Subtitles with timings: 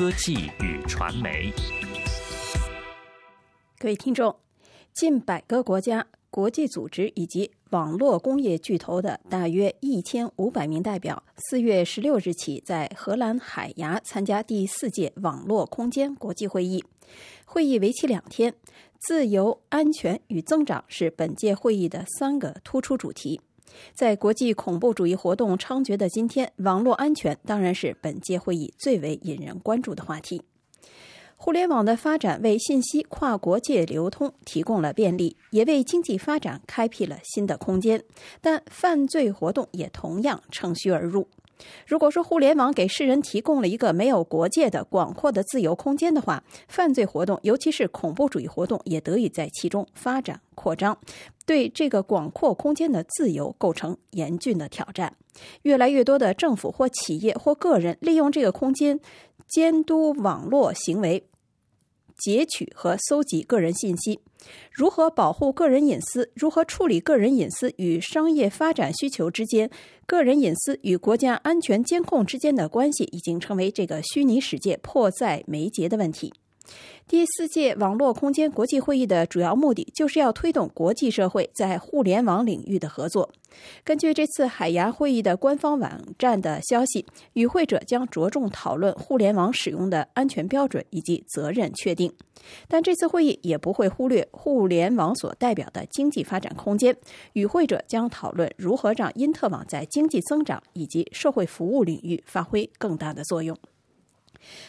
[0.00, 1.52] 科技与传媒。
[3.78, 4.34] 各位听众，
[4.94, 16.82] 近百个国家、国际组织以及网络工业巨头的大约一千五百名代表，四月十六日起在荷兰海牙参加第四届网络空间国际会议。
[17.44, 18.54] 会议为期两天，
[19.00, 23.42] 自由、安全与增长是本届会议的三个突出主题。
[23.94, 30.42] 在国际恐怖主义活动猖獗的今天，网络安全当然是本届会议最为引人关注的话题。
[31.36, 38.04] 互联网的发展为信息跨国界流通提供了便利，也为经济发展开辟了新的空间。
[38.42, 41.26] 但犯罪活动也同样乘虚而入。
[41.86, 50.98] 如果说互联网给世人提供了一个没有国界的广阔的自由空间的话，犯罪活动，尤其是恐怖主义活动，也得以在其中发展扩张，
[51.46, 55.14] 对这个广阔空间的自由构成严峻的挑战。
[55.62, 59.00] 越来越多的政府或企业或个人利用这个空间
[59.48, 61.24] 监督网络行为。
[62.20, 64.20] 截取和搜集个人信息，
[64.70, 66.30] 如何保护个人隐私？
[66.34, 69.70] 如何处理个人隐私与商业发展需求之间？
[70.06, 76.32] 个人隐私与国家安全监控之间的关系，已经成为这个虚拟世界迫在眉睫的问题。
[77.08, 83.28] 第四届网络空间国际会议的主要目的，就是要推动国际社会在互联网领域的合作。
[83.82, 92.12] 根据这次海牙会议的官方网站的消息，与会者将着重讨论互联网使用的安全标准以及责任确定。
[92.68, 96.96] 但这次会议也不会忽略互联网所代表的经济发展空间。
[97.32, 103.58] 与会者将讨论如何让因特网在经济增长以及社会服务领域发挥更大的作用。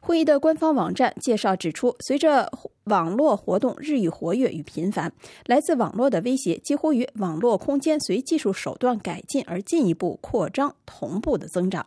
[0.00, 2.50] 会议的官方网站介绍指出，随着
[2.84, 5.12] 网络活动日益活跃与频繁，
[5.46, 11.84] 来自网络的威胁几乎与网络空间随技术手段改进而进一步扩张同步的增长。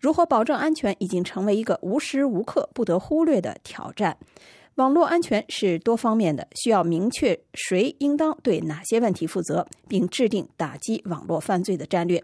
[0.00, 4.16] 如何保证安全已经成为一个无时无刻不得忽略的挑战。
[4.76, 12.22] 网络安全是多方面的，需要明确谁应当对哪些问题负责，并制定打击网络犯罪的战略。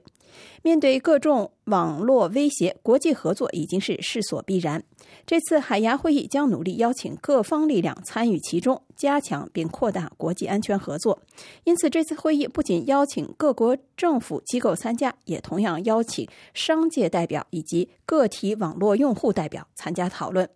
[0.63, 4.83] 面对各种网络威胁，国际合作已经是势所必然。
[5.27, 11.19] 这次海牙会议将努力邀请各方力量参与其中，加强并扩大国际安全合作。
[11.65, 20.49] 因此，这次会议不仅邀请各国政府机构参加，也同样邀请商界代表以及个体网络用户代表参加讨论。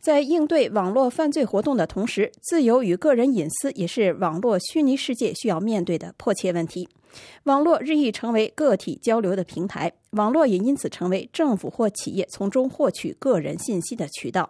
[0.00, 6.88] 在应对网络犯罪活动的同时，自由与个人隐私也是网络虚拟世界需要面对的迫切问题。
[7.42, 14.48] 网络日益成为个体交流的平台，网络也因此成为政府或企业从中获取个人信息的渠道。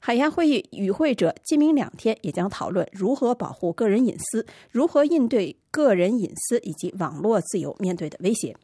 [0.00, 8.56] 海牙会议与会者今明两天也将讨论如何保护个人隐私，如何应对个人隐私以及网络自由面对的威胁。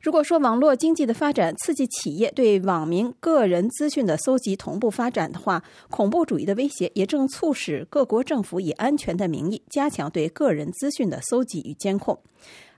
[0.00, 12.18] 如果说网络经济的发展刺激企业对网民个人资讯的搜集同步发展的话，恐怖主义的威胁也正促使各国政府以安全的名义加强对个人资讯的搜集与监控。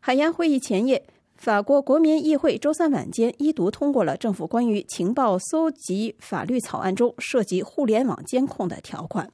[0.00, 1.04] 海牙会议前夜，
[1.40, 9.26] 法国国民议会周三晚间一读通过了政府关于情报搜集法律草案中涉及互联网监控的条款。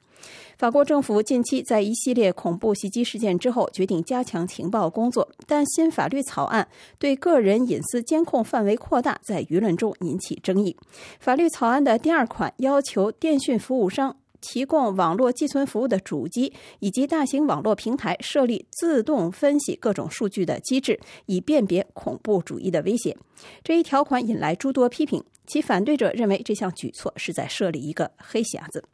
[0.56, 6.68] 法国政府近期在一系列恐怖袭击事件之后，决定加强情报工作，但新法律草案
[7.00, 10.76] 对个人隐私监控范围扩大，在舆论中引起争议。
[11.18, 23.16] 法律草案的第二款要求电讯服务商提供网络寄存服务的主机以及大型网络平台设立自动分析各种数据的机制，以辨别恐怖主义的威胁。
[23.64, 28.84] 这一条款引来诸多批评，其反对者认为这项举措是在设立一个黑匣子。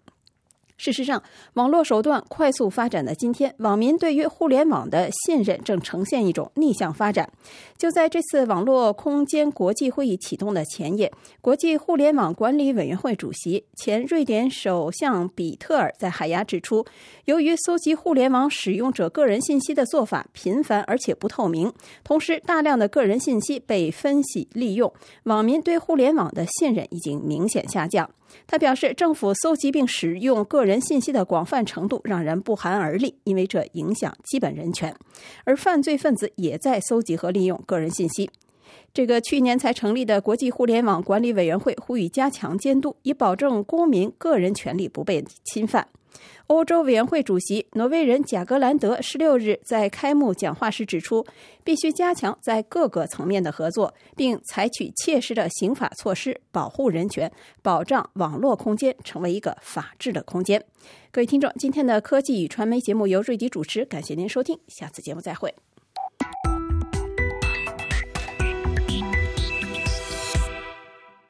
[0.83, 1.23] 事实上，
[1.55, 7.31] 网络手段快速发展的今天，网民对于互联网的信任正呈现一种逆向发展。
[7.79, 16.85] 就在这次网络空间国际会议启动的前夜，国际互联网管理委员会主席、前瑞典首相比特尔在海牙指出，
[17.27, 21.73] 由于搜集互联网使用者个人信息的做法频繁而且不透明，
[22.03, 28.11] 同时大量的个人信息被分析利用，网民对互联网的信任已经明显下降。
[28.47, 34.95] 他表示，政府搜集并使用个人信息的广泛程度让人不寒而栗，因为这影响基本人权。
[35.45, 38.31] 而犯罪分子也在搜集和利用个人信息。
[38.95, 45.89] 这个去年才成立的国际互联网管理委员会呼吁加强监督，以保证公民个人权利不被侵犯。
[46.49, 51.25] 欧洲委员会主席挪威人贾格兰德十六日在开幕讲话时指出，
[51.65, 57.33] 必须加强在各个层面的合作，并采取切实的刑法措施，保护人权，
[57.63, 60.63] 保障网络空间成为一个法治的空间。
[61.11, 65.55] 各位听众，今天的科技与传媒节目由瑞迪主持，感谢您收听，下次节目再会。